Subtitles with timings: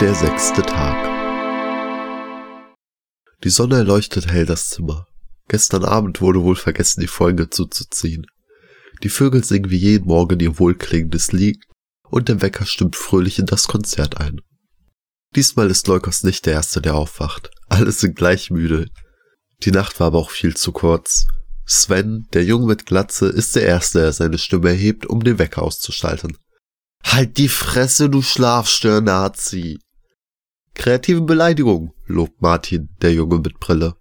[0.00, 0.96] Der sechste Tag.
[3.44, 5.06] Die Sonne erleuchtet hell das Zimmer.
[5.46, 8.24] Gestern Abend wurde wohl vergessen, die Folge zuzuziehen.
[9.02, 11.62] Die Vögel singen wie jeden Morgen ihr wohlklingendes Lied
[12.08, 14.40] und der Wecker stimmt fröhlich in das Konzert ein.
[15.36, 17.50] Diesmal ist Leukos nicht der Erste, der aufwacht.
[17.68, 18.86] Alle sind gleich müde.
[19.64, 21.26] Die Nacht war aber auch viel zu kurz.
[21.66, 25.60] Sven, der Junge mit Glatze, ist der Erste, der seine Stimme erhebt, um den Wecker
[25.60, 26.38] auszuschalten.
[27.04, 29.78] Halt die Fresse, du Schlafstör-Nazi!
[30.74, 33.96] Kreative Beleidigung, lobt Martin, der Junge mit Brille.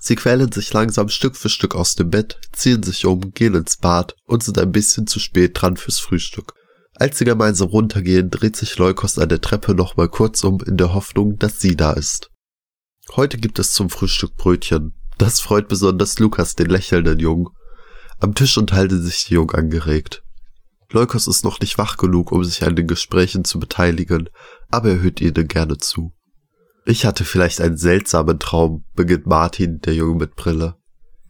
[0.00, 3.76] Sie quälen sich langsam Stück für Stück aus dem Bett, ziehen sich um, gehen ins
[3.76, 6.54] Bad und sind ein bisschen zu spät dran fürs Frühstück.
[6.94, 10.94] Als sie gemeinsam runtergehen, dreht sich Leukos an der Treppe nochmal kurz um, in der
[10.94, 12.30] Hoffnung, dass sie da ist.
[13.16, 14.94] Heute gibt es zum Frühstück Brötchen.
[15.18, 17.48] Das freut besonders Lukas, den lächelnden Jungen.
[18.18, 20.22] Am Tisch unterhalten sich die Jungen angeregt.
[20.92, 24.28] Leukos ist noch nicht wach genug, um sich an den Gesprächen zu beteiligen,
[24.70, 26.12] aber er hört ihnen gerne zu.
[26.84, 30.76] Ich hatte vielleicht einen seltsamen Traum, beginnt Martin, der Junge mit Brille.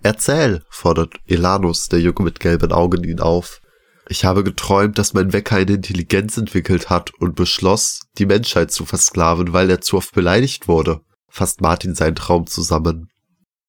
[0.02, 3.60] Erzähl, fordert Elanus, der Junge mit gelben Augen, ihn auf.
[4.08, 8.84] Ich habe geträumt, dass mein Wecker eine Intelligenz entwickelt hat und beschloss, die Menschheit zu
[8.84, 13.08] versklaven, weil er zu oft beleidigt wurde, fasst Martin seinen Traum zusammen.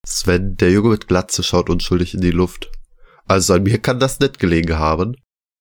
[0.05, 2.71] Sven, der Junge mit Glatze, schaut unschuldig in die Luft.
[3.25, 5.15] Also an mir kann das nicht gelegen haben.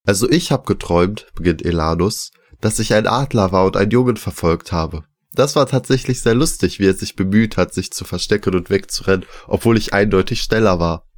[0.07, 4.73] Also ich hab geträumt, beginnt Elanus, dass ich ein Adler war und einen Jungen verfolgt
[4.73, 5.05] habe.
[5.35, 9.25] Das war tatsächlich sehr lustig, wie er sich bemüht hat, sich zu verstecken und wegzurennen,
[9.47, 11.09] obwohl ich eindeutig schneller war.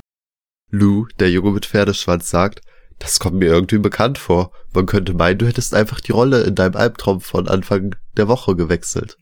[0.70, 2.60] Lou, der Junge mit Pferdeschwanz, sagt,
[2.98, 4.52] das kommt mir irgendwie bekannt vor.
[4.72, 8.54] Man könnte meinen, du hättest einfach die Rolle in deinem Albtraum von Anfang der Woche
[8.54, 9.16] gewechselt.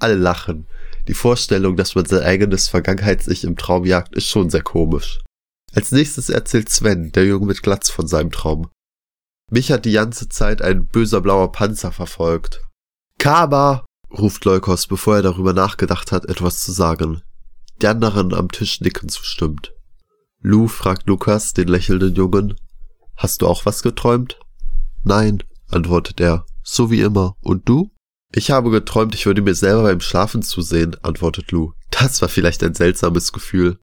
[0.00, 0.66] Alle lachen.
[1.08, 5.20] Die Vorstellung, dass man sein eigenes Vergangenheits-Ich im Traum jagt, ist schon sehr komisch.
[5.72, 8.68] Als nächstes erzählt Sven, der Junge mit Glatz, von seinem Traum.
[9.50, 12.62] Mich hat die ganze Zeit ein böser blauer Panzer verfolgt.
[13.18, 13.84] Kaba!
[14.10, 17.22] ruft Leukos, bevor er darüber nachgedacht hat, etwas zu sagen.
[17.82, 19.72] Die anderen am Tisch nicken zustimmt.
[20.40, 22.54] Lou fragt Lukas, den lächelnden Jungen,
[23.16, 24.38] Hast du auch was geträumt?
[25.02, 27.34] Nein, antwortet er, so wie immer.
[27.40, 27.90] Und du?
[28.32, 31.72] Ich habe geträumt, ich würde mir selber beim Schlafen zusehen, antwortet Lou.
[31.90, 33.78] Das war vielleicht ein seltsames Gefühl.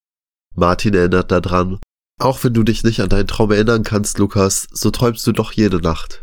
[0.55, 1.79] Martin erinnert daran.
[2.23, 5.51] Auch wenn du dich nicht an deinen Traum erinnern kannst, Lukas, so träumst du doch
[5.51, 6.21] jede Nacht.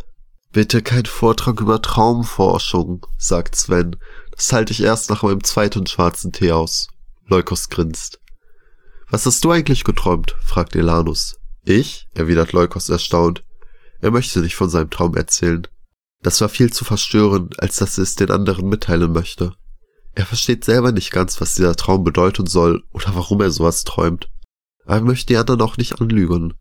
[0.50, 3.96] Bitte kein Vortrag über Traumforschung, sagt Sven.
[4.34, 6.88] Das halte ich erst nach meinem zweiten schwarzen Tee aus.
[7.26, 8.18] Leukos grinst.
[9.10, 10.36] Was hast du eigentlich geträumt?
[10.42, 11.36] fragt Elanus.
[11.64, 12.08] Ich?
[12.14, 13.44] erwidert Leukos erstaunt.
[14.00, 15.68] Er möchte nicht von seinem Traum erzählen.
[16.22, 19.52] Das war viel zu verstörend, als dass er es den anderen mitteilen möchte.
[20.14, 24.30] Er versteht selber nicht ganz, was dieser Traum bedeuten soll oder warum er sowas träumt.
[24.90, 26.54] Er möchte die anderen auch nicht anlügen.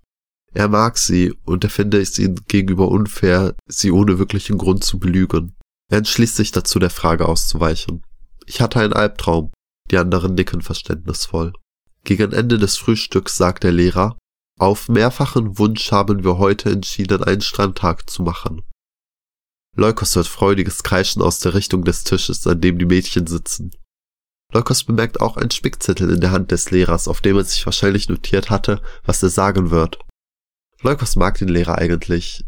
[0.53, 4.99] Er mag sie und er finde es ihnen gegenüber unfair, sie ohne wirklichen Grund zu
[4.99, 5.55] belügen.
[5.91, 8.03] Er entschließt sich dazu, der Frage auszuweichen.
[8.45, 9.51] Ich hatte einen Albtraum.
[9.89, 11.53] Die anderen nicken verständnisvoll.
[12.03, 14.15] Gegen Ende des Frühstücks sagt der Lehrer,
[14.59, 18.61] auf mehrfachen Wunsch haben wir heute entschieden, einen Strandtag zu machen.
[19.75, 23.71] Leukos hört freudiges Kreischen aus der Richtung des Tisches, an dem die Mädchen sitzen.
[24.51, 28.09] Leukos bemerkt auch einen Spickzettel in der Hand des Lehrers, auf dem er sich wahrscheinlich
[28.09, 29.99] notiert hatte, was er sagen wird.
[30.81, 32.45] Leukos mag den Lehrer eigentlich,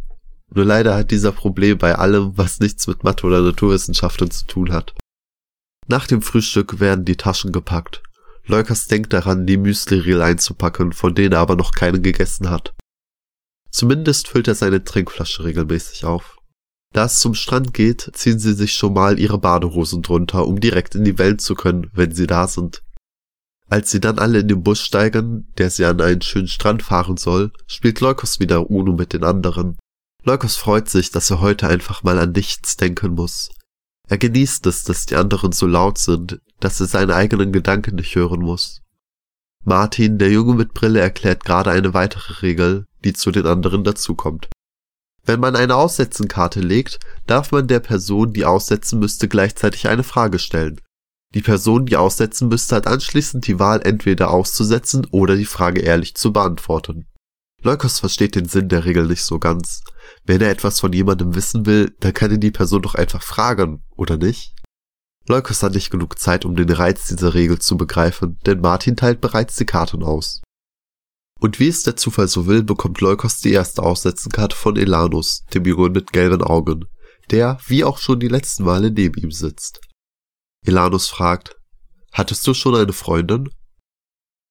[0.54, 4.74] nur leider hat dieser Problem bei allem, was nichts mit Mathe oder Naturwissenschaften zu tun
[4.74, 4.94] hat.
[5.88, 8.04] Nach dem Frühstück werden die Taschen gepackt.
[8.46, 12.74] Leukas denkt daran, die Müsli-Riegel einzupacken, von denen er aber noch keine gegessen hat.
[13.70, 16.38] Zumindest füllt er seine Trinkflasche regelmäßig auf.
[16.94, 20.96] Da es zum Strand geht, ziehen sie sich schon mal ihre Badehosen drunter, um direkt
[20.96, 22.84] in die Welt zu können, wenn sie da sind.
[23.70, 27.16] Als sie dann alle in den Bus steigen, der sie an einen schönen Strand fahren
[27.16, 29.78] soll, spielt Leukos wieder Uno mit den anderen.
[30.24, 33.50] Leukos freut sich, dass er heute einfach mal an nichts denken muss.
[34.10, 38.14] Er genießt es, dass die anderen so laut sind, dass er seine eigenen Gedanken nicht
[38.14, 38.82] hören muss.
[39.64, 44.50] Martin, der Junge mit Brille, erklärt gerade eine weitere Regel, die zu den anderen dazukommt.
[45.24, 50.40] Wenn man eine Aussetzenkarte legt, darf man der Person, die aussetzen müsste, gleichzeitig eine Frage
[50.40, 50.82] stellen.
[51.34, 56.16] Die Person, die aussetzen müsste, hat anschließend die Wahl, entweder auszusetzen oder die Frage ehrlich
[56.16, 57.08] zu beantworten.
[57.64, 59.84] Leukos versteht den Sinn der Regel nicht so ganz.
[60.26, 63.84] Wenn er etwas von jemandem wissen will, dann kann ihn die Person doch einfach fragen,
[63.96, 64.56] oder nicht?
[65.28, 69.22] Leukos hat nicht genug Zeit, um den Reiz dieser Regel zu begreifen, denn Martin teilt
[69.22, 70.42] bereits die Karten aus.
[71.42, 75.66] Und wie es der Zufall so will, bekommt Leukos die erste Aussetzenkarte von Elanus, dem
[75.66, 76.86] Jungen mit gelben Augen,
[77.32, 79.82] der, wie auch schon die letzten Male, neben ihm sitzt.
[80.64, 81.56] Elanus fragt,
[82.12, 83.50] hattest du schon eine Freundin?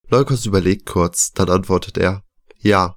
[0.08, 2.24] Leukos überlegt kurz, dann antwortet er,
[2.58, 2.96] ja,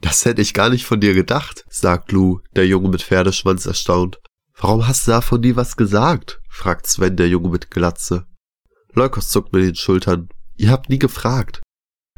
[0.00, 4.20] das hätte ich gar nicht von dir gedacht, sagt Lou, der Junge mit Pferdeschwanz erstaunt.
[4.56, 6.40] Warum hast du davon nie was gesagt?
[6.48, 8.26] fragt Sven, der Junge mit Glatze.
[8.94, 10.28] Leukos zuckt mit den Schultern.
[10.54, 11.62] Ihr habt nie gefragt.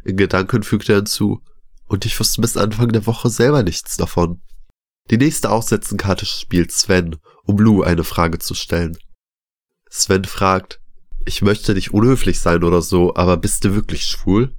[0.04, 1.42] In Gedanken fügt er hinzu.
[1.86, 4.40] Und ich wusste bis Anfang der Woche selber nichts davon.
[5.10, 8.96] Die nächste Aussetzenkarte spielt Sven, um Lou eine Frage zu stellen.
[9.90, 10.80] Sven fragt,
[11.26, 14.54] ich möchte nicht unhöflich sein oder so, aber bist du wirklich schwul?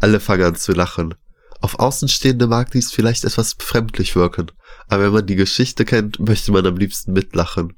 [0.00, 1.14] Alle fangen an zu lachen.
[1.60, 4.50] Auf Außenstehende mag dies vielleicht etwas befremdlich wirken,
[4.88, 7.76] aber wenn man die Geschichte kennt, möchte man am liebsten mitlachen.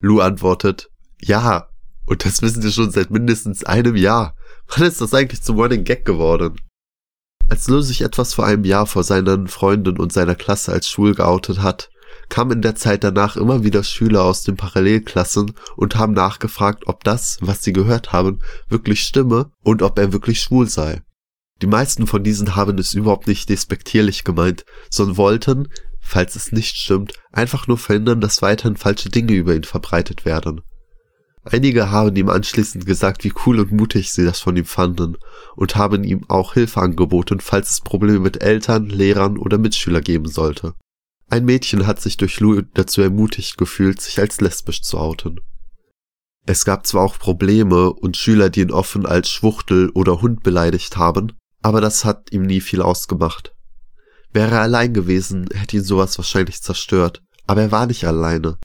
[0.00, 0.90] Lou antwortet,
[1.20, 1.68] ja,
[2.04, 4.34] und das wissen wir schon seit mindestens einem Jahr.
[4.68, 6.60] Wann ist das eigentlich zum Running Gag geworden?
[7.48, 11.14] Als Lou sich etwas vor einem Jahr vor seinen Freunden und seiner Klasse als schwul
[11.14, 11.90] geoutet hat,
[12.28, 17.02] kamen in der Zeit danach immer wieder Schüler aus den Parallelklassen und haben nachgefragt, ob
[17.04, 21.02] das, was sie gehört haben, wirklich stimme und ob er wirklich schwul sei.
[21.62, 25.68] Die meisten von diesen haben es überhaupt nicht despektierlich gemeint, sondern wollten,
[26.00, 30.60] falls es nicht stimmt, einfach nur verhindern, dass weiterhin falsche Dinge über ihn verbreitet werden.
[31.50, 35.16] Einige haben ihm anschließend gesagt, wie cool und mutig sie das von ihm fanden
[35.56, 40.28] und haben ihm auch Hilfe angeboten, falls es Probleme mit Eltern, Lehrern oder Mitschüler geben
[40.28, 40.74] sollte.
[41.30, 45.40] Ein Mädchen hat sich durch Lou dazu ermutigt gefühlt, sich als lesbisch zu outen.
[46.44, 50.98] Es gab zwar auch Probleme und Schüler, die ihn offen als Schwuchtel oder Hund beleidigt
[50.98, 53.54] haben, aber das hat ihm nie viel ausgemacht.
[54.34, 58.58] Wäre er allein gewesen, hätte ihn sowas wahrscheinlich zerstört, aber er war nicht alleine.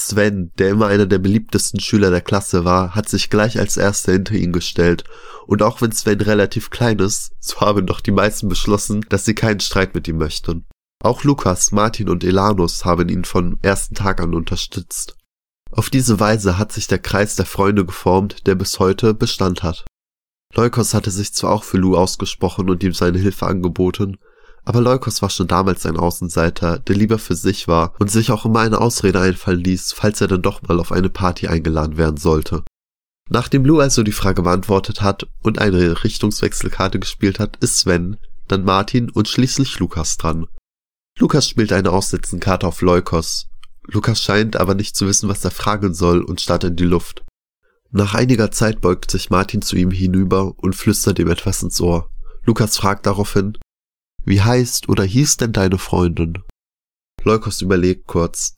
[0.00, 4.12] Sven, der immer einer der beliebtesten Schüler der Klasse war, hat sich gleich als erster
[4.12, 5.02] hinter ihn gestellt,
[5.48, 9.34] und auch wenn Sven relativ klein ist, so haben doch die meisten beschlossen, dass sie
[9.34, 10.66] keinen Streit mit ihm möchten.
[11.02, 15.16] Auch Lukas, Martin und Elanus haben ihn von ersten Tag an unterstützt.
[15.72, 19.84] Auf diese Weise hat sich der Kreis der Freunde geformt, der bis heute Bestand hat.
[20.54, 24.18] Leukos hatte sich zwar auch für Lou ausgesprochen und ihm seine Hilfe angeboten,
[24.68, 28.44] aber Leukos war schon damals ein Außenseiter, der lieber für sich war und sich auch
[28.44, 32.18] immer eine Ausrede einfallen ließ, falls er dann doch mal auf eine Party eingeladen werden
[32.18, 32.64] sollte.
[33.30, 38.62] Nachdem Lou also die Frage beantwortet hat und eine Richtungswechselkarte gespielt hat, ist Sven, dann
[38.62, 40.46] Martin und schließlich Lukas dran.
[41.18, 43.48] Lukas spielt eine Aussetzenkarte auf Leukos.
[43.86, 47.24] Lukas scheint aber nicht zu wissen, was er fragen soll und starrt in die Luft.
[47.90, 52.10] Nach einiger Zeit beugt sich Martin zu ihm hinüber und flüstert ihm etwas ins Ohr.
[52.44, 53.56] Lukas fragt daraufhin,
[54.28, 56.34] wie heißt oder hieß denn deine Freundin?
[57.24, 58.56] Leukos überlegt kurz.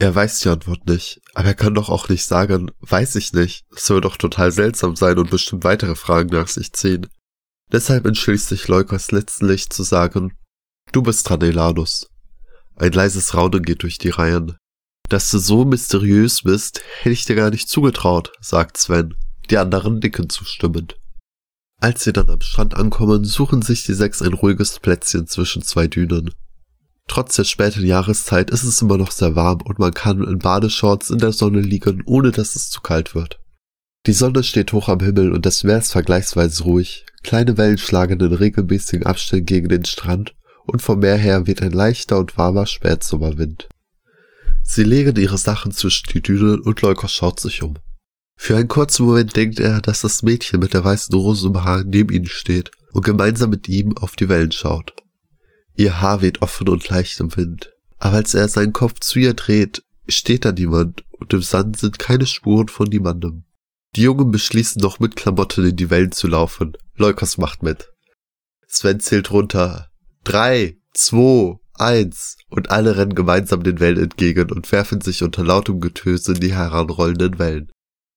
[0.00, 3.64] Er weiß die Antwort nicht, aber er kann doch auch nicht sagen, weiß ich nicht.
[3.70, 7.06] Das soll doch total seltsam sein und bestimmt weitere Fragen nach sich ziehen.
[7.70, 10.36] Deshalb entschließt sich Leukos letztlich zu sagen,
[10.90, 12.08] du bist dran, Elanus.
[12.74, 14.56] Ein leises Raunen geht durch die Reihen.
[15.08, 19.14] Dass du so mysteriös bist, hätte ich dir gar nicht zugetraut, sagt Sven,
[19.50, 20.96] die anderen nicken zustimmend.
[21.80, 25.86] Als sie dann am Strand ankommen, suchen sich die sechs ein ruhiges Plätzchen zwischen zwei
[25.86, 26.30] Dünen.
[27.08, 31.10] Trotz der späten Jahreszeit ist es immer noch sehr warm und man kann in Badeshorts
[31.10, 33.40] in der Sonne liegen, ohne dass es zu kalt wird.
[34.06, 37.06] Die Sonne steht hoch am Himmel und das Meer ist vergleichsweise ruhig.
[37.22, 40.34] Kleine Wellen schlagen in regelmäßigen Abständen gegen den Strand
[40.66, 43.68] und vom Meer her weht ein leichter und warmer Spätsommerwind.
[44.62, 47.74] Sie legen ihre Sachen zwischen die Dünen und Leukos schaut sich um.
[48.42, 51.84] Für einen kurzen Moment denkt er, dass das Mädchen mit der weißen Rose im Haar
[51.84, 54.94] neben ihnen steht und gemeinsam mit ihm auf die Wellen schaut.
[55.74, 57.74] Ihr Haar weht offen und leicht im Wind.
[57.98, 61.98] Aber als er seinen Kopf zu ihr dreht, steht da niemand und im Sand sind
[61.98, 63.44] keine Spuren von niemandem.
[63.94, 66.78] Die Jungen beschließen noch mit Klamotten in die Wellen zu laufen.
[66.96, 67.92] Leukos macht mit.
[68.66, 69.90] Sven zählt runter.
[70.24, 75.78] Drei, zwei, eins und alle rennen gemeinsam den Wellen entgegen und werfen sich unter lautem
[75.78, 77.70] Getöse in die heranrollenden Wellen.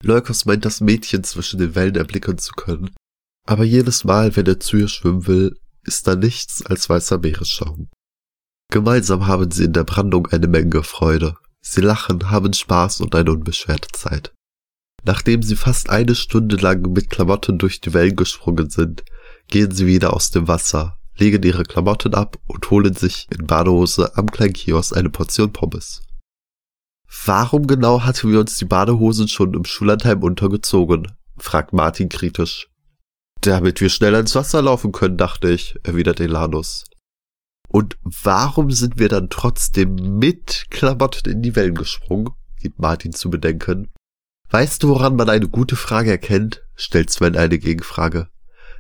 [0.04, 2.92] Leukos meint, das Mädchen zwischen den Wellen erblicken zu können,
[3.46, 7.90] aber jedes Mal, wenn er zu ihr schwimmen will, ist da nichts als weißer Meeresschaum.
[8.72, 11.36] Gemeinsam haben sie in der Brandung eine Menge Freude.
[11.62, 14.34] Sie lachen, haben Spaß und eine unbeschwerte Zeit.
[15.06, 19.04] Nachdem sie fast eine Stunde lang mit Klamotten durch die Wellen gesprungen sind,
[19.48, 24.18] gehen sie wieder aus dem Wasser, legen ihre Klamotten ab und holen sich in Badehose
[24.18, 26.02] am kleinen Kiosk eine Portion Pommes.
[27.26, 31.12] Warum genau hatten wir uns die Badehosen schon im Schullandheim untergezogen?
[31.38, 32.70] fragt Martin kritisch.
[33.42, 36.86] Damit wir schneller ins Wasser laufen können, dachte ich, erwidert Elanus.
[37.68, 42.30] Und warum sind wir dann trotzdem mit Klamotten in die Wellen gesprungen?
[42.60, 43.92] gibt Martin zu bedenken.
[44.50, 46.64] Weißt du, woran man eine gute Frage erkennt?
[46.76, 48.30] stellt Sven eine Gegenfrage.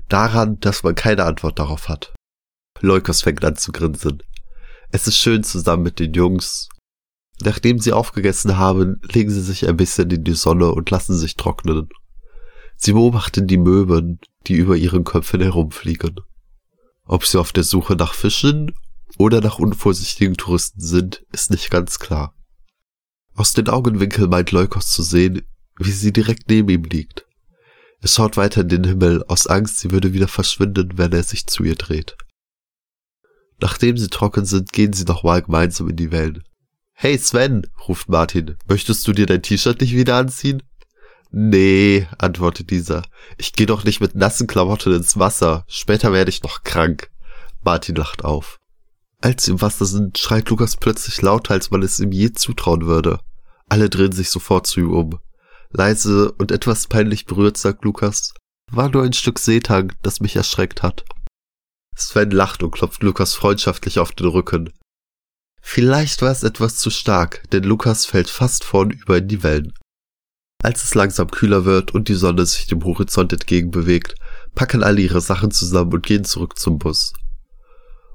[0.09, 2.13] Daran, dass man keine Antwort darauf hat.
[2.81, 4.21] Leukos fängt an zu grinsen.
[4.91, 6.69] Es ist schön zusammen mit den Jungs.
[7.41, 11.35] Nachdem sie aufgegessen haben, legen sie sich ein bisschen in die Sonne und lassen sich
[11.35, 11.89] trocknen.
[12.75, 16.19] Sie beobachten die Möwen, die über ihren Köpfen herumfliegen.
[17.05, 18.73] Ob sie auf der Suche nach Fischen
[19.17, 22.35] oder nach unvorsichtigen Touristen sind, ist nicht ganz klar.
[23.35, 25.41] Aus den Augenwinkeln meint Leukos zu sehen,
[25.77, 27.25] wie sie direkt neben ihm liegt.
[27.99, 31.47] Er schaut weiter in den Himmel, aus Angst, sie würde wieder verschwinden, wenn er sich
[31.47, 32.15] zu ihr dreht.
[33.59, 36.43] Nachdem sie trocken sind, gehen sie nochmal gemeinsam in die Wellen.
[36.93, 40.63] Hey Sven, ruft Martin, möchtest du dir dein T-Shirt nicht wieder anziehen?
[41.31, 43.01] Nee, antwortet dieser.
[43.37, 45.65] Ich gehe doch nicht mit nassen Klamotten ins Wasser.
[45.67, 47.09] Später werde ich noch krank.
[47.63, 48.59] Martin lacht auf.
[49.19, 52.85] Als sie im Wasser sind, schreit Lukas plötzlich lauter, als man es ihm je zutrauen
[52.85, 53.19] würde.
[53.67, 55.19] Alle drehen sich sofort zu ihm um.
[55.71, 58.33] Leise und etwas peinlich berührt, sagt Lukas.
[58.71, 61.03] War nur ein Stück Seetang, das mich erschreckt hat.
[61.95, 64.71] Sven lacht und klopft Lukas freundschaftlich auf den Rücken.
[65.65, 69.73] Vielleicht war es etwas zu stark, denn Lukas fällt fast vornüber in die Wellen.
[70.61, 74.15] Als es langsam kühler wird und die Sonne sich dem Horizont entgegenbewegt,
[74.53, 77.13] packen alle ihre Sachen zusammen und gehen zurück zum Bus.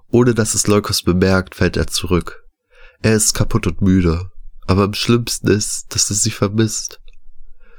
[0.09, 2.45] Ohne dass es Leukos bemerkt, fällt er zurück.
[3.01, 4.31] Er ist kaputt und müde,
[4.67, 7.01] aber am schlimmsten ist, dass er sie vermisst.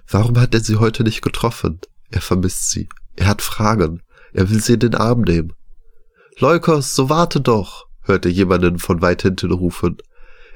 [0.08, 1.80] Warum hat er sie heute nicht getroffen?
[2.10, 2.90] Er vermisst sie.
[3.16, 4.02] Er hat Fragen.
[4.34, 5.54] Er will sie in den Arm nehmen.
[6.38, 9.98] Leukos, so warte doch, hört er jemanden von weit hinten rufen.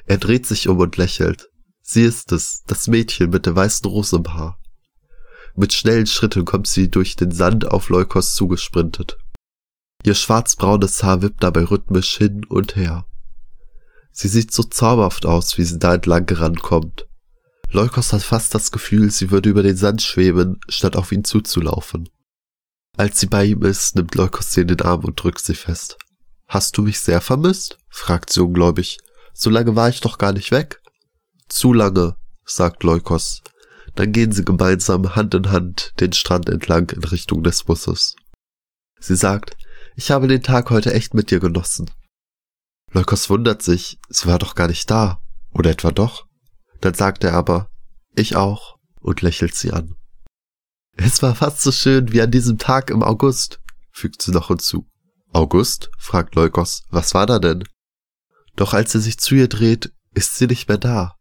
[0.05, 1.50] Er dreht sich um und lächelt.
[1.81, 4.60] Sie ist es, das Mädchen mit der weißen Rose im Haar.
[5.55, 9.17] Mit schnellen Schritten kommt sie durch den Sand auf Leukos zugesprintet.
[10.03, 13.05] Ihr schwarzbraunes Haar wippt dabei rhythmisch hin und her.
[14.12, 17.07] Sie sieht so zauberhaft aus, wie sie da entlang gerannt kommt.
[17.72, 22.10] Leukos hat fast das Gefühl, sie würde über den Sand schweben, statt auf ihn zuzulaufen.
[22.95, 25.98] Als sie bei ihm ist, nimmt Leukos sie in den Arm und drückt sie fest.
[26.53, 27.79] Hast du mich sehr vermisst?
[27.89, 29.00] fragt sie ungläubig.
[29.33, 30.83] So lange war ich doch gar nicht weg.
[31.50, 33.41] Zu lange, sagt Leukos.
[33.95, 38.15] Dann gehen sie gemeinsam Hand in Hand den Strand entlang in Richtung des Busses.
[39.00, 39.57] Sie sagt,
[39.95, 41.89] ich habe den Tag heute echt mit dir genossen.
[42.91, 45.24] Leukos wundert sich, sie war doch gar nicht da.
[45.53, 46.27] Oder etwa doch?
[46.81, 47.72] Dann sagt er aber,
[48.13, 49.95] ich auch, und lächelt sie an.
[50.98, 53.60] Es war fast so schön wie an diesem Tag im August,
[53.91, 54.88] fügt sie noch hinzu.
[55.33, 55.89] August?
[55.97, 57.63] fragt Leukos, was war da denn?
[58.55, 61.15] Doch als er sich zu ihr dreht, ist sie nicht mehr da.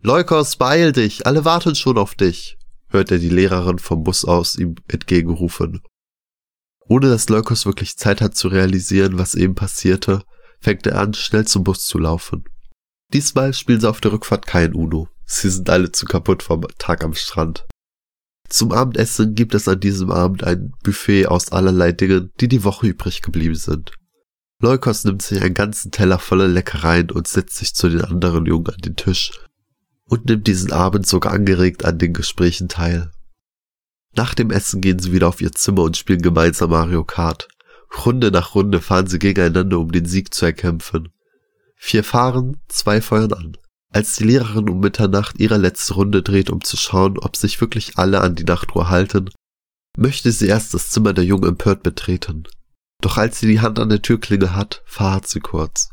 [0.00, 2.56] Leukos, beeil dich, alle warten schon auf dich,
[2.88, 5.82] hört er die Lehrerin vom Bus aus ihm entgegenrufen.
[6.88, 10.22] Ohne dass Leukos wirklich Zeit hat zu realisieren, was eben passierte,
[10.60, 12.44] fängt er an, schnell zum Bus zu laufen.
[13.12, 15.08] Diesmal spielen sie auf der Rückfahrt kein Uno.
[15.24, 17.66] Sie sind alle zu kaputt vom Tag am Strand.
[18.48, 22.86] Zum Abendessen gibt es an diesem Abend ein Buffet aus allerlei Dingen, die die Woche
[22.86, 23.92] übrig geblieben sind.
[24.60, 28.68] Leukos nimmt sich einen ganzen Teller voller Leckereien und setzt sich zu den anderen Jungen
[28.68, 29.32] an den Tisch,
[30.04, 33.10] und nimmt diesen Abend sogar angeregt an den Gesprächen teil.
[34.16, 37.48] Nach dem Essen gehen sie wieder auf ihr Zimmer und spielen gemeinsam Mario Kart.
[38.04, 41.10] Runde nach Runde fahren sie gegeneinander, um den Sieg zu erkämpfen.
[41.76, 43.56] Vier fahren, zwei feuern an.
[43.90, 47.96] Als die Lehrerin um Mitternacht ihre letzte Runde dreht, um zu schauen, ob sich wirklich
[47.96, 49.30] alle an die Nachtruhe halten,
[49.96, 52.44] möchte sie erst das Zimmer der Jungen empört betreten.
[53.00, 55.88] Doch als sie die Hand an der Türklinge hat, verharrt sie kurz.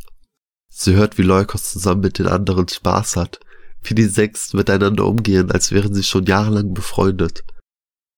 [0.70, 3.40] Sie hört, wie Leukos zusammen mit den anderen Spaß hat,
[3.84, 7.44] wie die sechs miteinander umgehen, als wären sie schon jahrelang befreundet.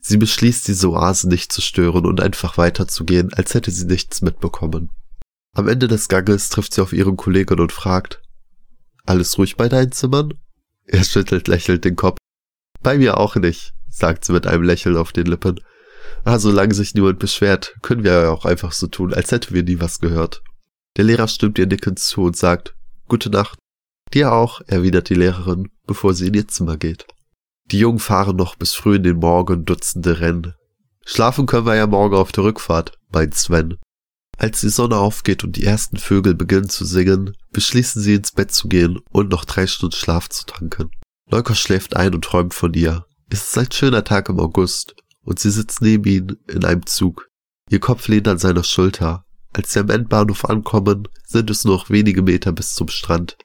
[0.01, 4.89] Sie beschließt, diese Oase nicht zu stören und einfach weiterzugehen, als hätte sie nichts mitbekommen.
[5.53, 8.22] Am Ende des Ganges trifft sie auf ihren Kollegen und fragt,
[9.07, 10.33] alles ruhig bei deinen Zimmern?
[10.85, 12.17] Er schüttelt lächelnd den Kopf.
[12.81, 15.59] Bei mir auch nicht, sagt sie mit einem Lächeln auf den Lippen.
[16.23, 19.63] Ah, solange sich niemand beschwert, können wir ja auch einfach so tun, als hätten wir
[19.63, 20.41] nie was gehört.
[20.95, 22.75] Der Lehrer stimmt ihr nickend zu und sagt,
[23.07, 23.57] Gute Nacht.
[24.13, 27.05] Dir auch, erwidert die Lehrerin, bevor sie in ihr Zimmer geht.
[27.71, 30.53] Die Jungen fahren noch bis früh in den Morgen Dutzende Rennen.
[31.05, 33.77] Schlafen können wir ja morgen auf der Rückfahrt, meint Sven.
[34.38, 38.51] Als die Sonne aufgeht und die ersten Vögel beginnen zu singen, beschließen sie ins Bett
[38.51, 40.91] zu gehen und noch drei Stunden Schlaf zu tanken.
[41.29, 43.06] Leukos schläft ein und träumt von ihr.
[43.29, 47.27] Es ist ein schöner Tag im August und sie sitzt neben ihm in einem Zug.
[47.70, 49.25] Ihr Kopf lehnt an seiner Schulter.
[49.53, 53.38] Als sie am Endbahnhof ankommen, sind es nur noch wenige Meter bis zum Strand.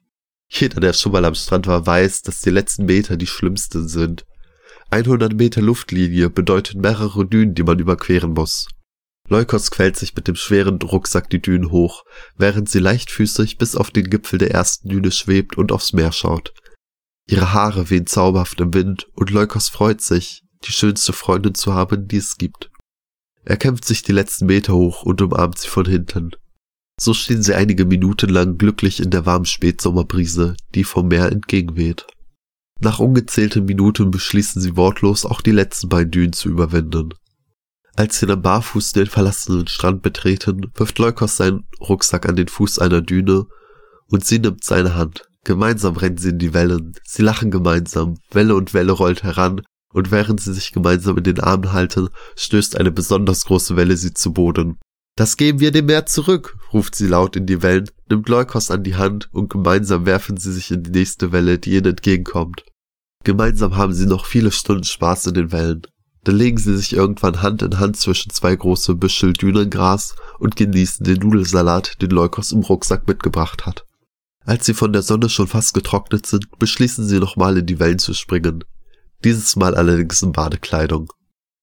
[0.49, 4.27] Jeder, der schon mal am Strand war, weiß, dass die letzten Meter die schlimmsten sind.
[4.91, 8.69] 100 Meter Luftlinie bedeutet mehrere Dünen, die man überqueren muss.
[9.33, 12.05] Leukos quält sich mit dem schweren Rucksack die Dünen hoch,
[12.37, 16.53] während sie leichtfüßig bis auf den Gipfel der ersten Düne schwebt und aufs Meer schaut.
[17.27, 22.09] Ihre Haare wehen zauberhaft im Wind und Leukos freut sich, die schönste Freundin zu haben,
[22.09, 22.71] die es gibt.
[23.43, 26.33] Er kämpft sich die letzten Meter hoch und umarmt sie von hinten.
[27.01, 32.07] So stehen sie einige Minuten lang glücklich in der warmen Spätsommerbrise, die vom Meer entgegenweht.
[32.81, 37.15] Nach ungezählten Minuten beschließen sie wortlos auch die letzten beiden Dünen zu überwinden.
[37.95, 42.79] Als sie dann barfuß den verlassenen Strand betreten, wirft Leukos seinen Rucksack an den Fuß
[42.79, 43.47] einer Düne
[44.09, 45.29] und sie nimmt seine Hand.
[45.45, 50.11] Gemeinsam rennen sie in die Wellen, sie lachen gemeinsam, Welle und Welle rollt heran, und
[50.11, 54.33] während sie sich gemeinsam in den Armen halten, stößt eine besonders große Welle sie zu
[54.33, 54.79] Boden.
[55.17, 58.83] Das geben wir dem Meer zurück, ruft sie laut in die Wellen, nimmt Leukos an
[58.83, 62.65] die Hand und gemeinsam werfen sie sich in die nächste Welle, die ihnen entgegenkommt.
[63.25, 65.83] Gemeinsam haben sie noch viele Stunden Spaß in den Wellen.
[66.25, 71.05] Dann legen sie sich irgendwann Hand in Hand zwischen zwei große Büschel Dünengras und genießen
[71.05, 73.85] den Nudelsalat, den Leukos im Rucksack mitgebracht hat.
[74.45, 77.99] Als sie von der Sonne schon fast getrocknet sind, beschließen sie nochmal in die Wellen
[77.99, 78.65] zu springen.
[79.25, 81.13] Dieses Mal allerdings in Badekleidung.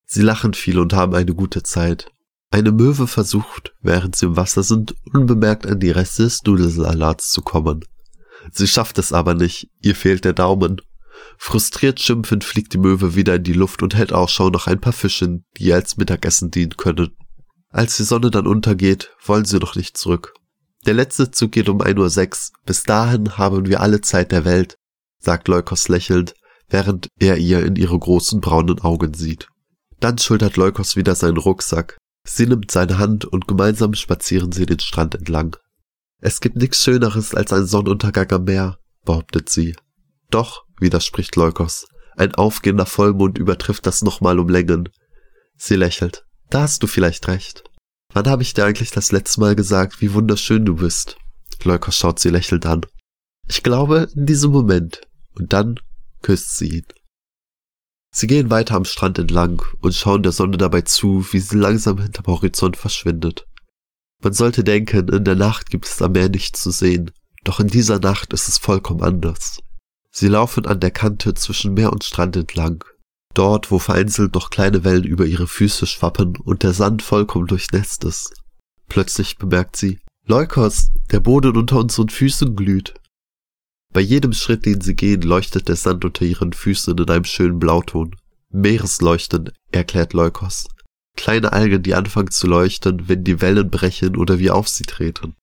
[0.06, 2.12] Sie lachen viel und haben eine gute Zeit.
[2.52, 7.42] Eine Möwe versucht, während sie im Wasser sind, unbemerkt an die Reste des Nudelsalats zu
[7.42, 7.86] kommen.
[8.52, 10.82] Sie schafft es aber nicht, ihr fehlt der Daumen.
[11.38, 14.94] Frustriert schimpfend fliegt die Möwe wieder in die Luft und hält Ausschau nach ein paar
[14.94, 17.16] Fischen, die ihr als Mittagessen dienen können.
[17.70, 20.34] Als die Sonne dann untergeht, wollen sie noch nicht zurück.
[20.86, 22.60] Der letzte Zug geht um 1.06 Uhr.
[22.66, 24.76] Bis dahin haben wir alle Zeit der Welt,
[25.20, 26.34] sagt Leukos lächelnd,
[26.70, 29.48] während er ihr in ihre großen braunen Augen sieht.
[30.00, 31.98] Dann schultert Leukos wieder seinen Rucksack.
[32.26, 35.58] Sie nimmt seine Hand und gemeinsam spazieren sie den Strand entlang.
[36.22, 39.76] Es gibt nichts Schöneres als ein Sonnenuntergang am Meer, behauptet sie.
[40.30, 41.88] Doch, widerspricht Leukos,
[42.20, 44.90] ein aufgehender Vollmond übertrifft das nochmal um Längen.
[45.56, 46.26] Sie lächelt.
[46.50, 47.64] Da hast du vielleicht recht.
[48.14, 51.18] Wann habe ich dir eigentlich das letzte Mal gesagt, wie wunderschön du bist?
[51.64, 52.86] Leukos schaut sie lächelnd an.
[53.48, 55.02] Ich glaube, in diesem Moment.
[55.36, 55.80] Und dann
[56.22, 56.86] küsst sie ihn.
[58.12, 62.00] Sie gehen weiter am Strand entlang und schauen der Sonne dabei zu, wie sie langsam
[62.02, 63.46] hinterm Horizont verschwindet.
[64.22, 67.12] Man sollte denken, in der Nacht gibt es am Meer nichts zu sehen,
[67.46, 69.60] doch in dieser Nacht ist es vollkommen anders.
[70.20, 72.84] Sie laufen an der Kante zwischen Meer und Strand entlang,
[73.34, 78.04] dort, wo vereinzelt noch kleine Wellen über ihre Füße schwappen und der Sand vollkommen durchnässt
[78.04, 78.34] ist.
[78.90, 82.96] Plötzlich bemerkt sie, Leukos, der Boden unter unseren Füßen glüht.
[83.94, 87.58] Bei jedem Schritt, den sie gehen, leuchtet der Sand unter ihren Füßen in einem schönen
[87.58, 88.14] Blauton.
[88.50, 90.68] Meeresleuchten, erklärt Leukos.
[91.16, 95.38] Kleine Algen, die anfangen zu leuchten, wenn die Wellen brechen oder wir auf sie treten.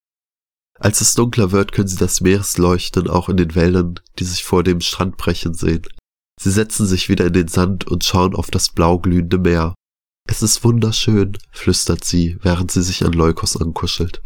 [0.78, 4.62] Als es dunkler wird, können sie das Meeresleuchten auch in den Wellen, die sich vor
[4.62, 5.86] dem Strand brechen, sehen.
[6.38, 9.74] Sie setzen sich wieder in den Sand und schauen auf das blau glühende Meer.
[10.28, 14.20] Es ist wunderschön, flüstert sie, während sie sich an Leukos ankuschelt.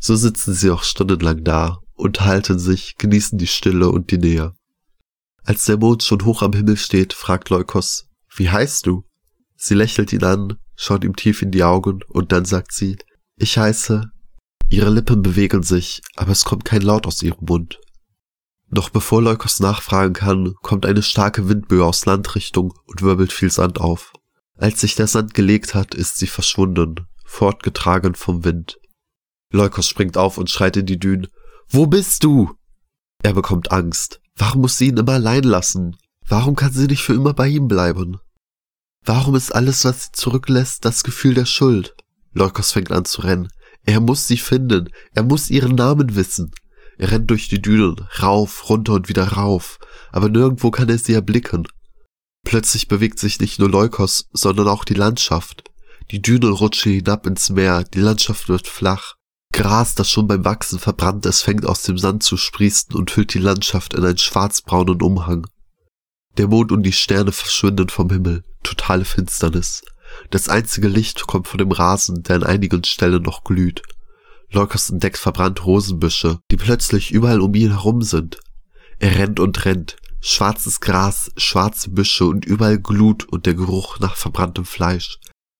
[0.00, 4.54] So sitzen sie auch stundenlang da unterhalten sich, genießen die Stille und die Nähe.
[5.44, 9.04] Als der Mond schon hoch am Himmel steht, fragt Leukos, wie heißt du?
[9.56, 12.98] Sie lächelt ihn an, schaut ihm tief in die Augen und dann sagt sie,
[13.36, 14.10] ich heiße.
[14.68, 17.78] Ihre Lippen bewegen sich, aber es kommt kein Laut aus ihrem Mund.
[18.68, 23.80] Noch bevor Leukos nachfragen kann, kommt eine starke Windböe aus Landrichtung und wirbelt viel Sand
[23.80, 24.12] auf.
[24.56, 28.78] Als sich der Sand gelegt hat, ist sie verschwunden, fortgetragen vom Wind.
[29.52, 31.28] Leukos springt auf und schreit in die Dünen,
[31.68, 32.52] wo bist du?
[33.22, 34.20] Er bekommt Angst.
[34.36, 35.96] Warum muss sie ihn immer allein lassen?
[36.28, 38.18] Warum kann sie nicht für immer bei ihm bleiben?
[39.04, 41.94] Warum ist alles, was sie zurücklässt, das Gefühl der Schuld?
[42.32, 43.48] Leukos fängt an zu rennen.
[43.86, 44.90] Er muss sie finden.
[45.14, 46.50] Er muss ihren Namen wissen.
[46.98, 49.78] Er rennt durch die Dünen, rauf, runter und wieder rauf,
[50.12, 51.68] aber nirgendwo kann er sie erblicken.
[52.44, 55.64] Plötzlich bewegt sich nicht nur Leukos, sondern auch die Landschaft.
[56.10, 59.14] Die Dünen rutschen hinab ins Meer, die Landschaft wird flach.
[59.52, 63.34] Gras, das schon beim Wachsen verbrannt ist, fängt aus dem Sand zu sprießen und hüllt
[63.34, 65.46] die Landschaft in einen schwarzbraunen Umhang.
[66.38, 69.82] Der Mond und die Sterne verschwinden vom Himmel, totale Finsternis.
[70.30, 73.82] Das einzige Licht kommt von dem Rasen, der an einigen Stellen noch glüht.
[74.50, 78.38] Leukos entdeckt verbrannte Rosenbüsche, die plötzlich überall um ihn herum sind.
[78.98, 84.16] Er rennt und rennt, schwarzes Gras, schwarze Büsche und überall Glut und der Geruch nach
[84.16, 85.18] verbranntem Fleisch.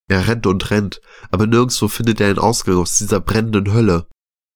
[0.09, 4.07] Er rennt und rennt, aber nirgendwo findet er einen Ausgang aus dieser brennenden Hölle.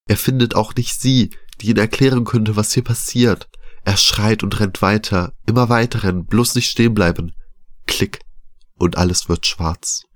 [0.09, 3.49] Er findet auch nicht sie, die ihn erklären könnte, was hier passiert.
[3.85, 7.33] Er schreit und rennt weiter, immer weiter rennen, bloß nicht stehen bleiben.
[7.87, 8.21] Klick.
[8.81, 10.07] Und alles wird schwarz.